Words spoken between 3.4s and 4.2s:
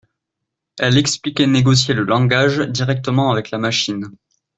la machine.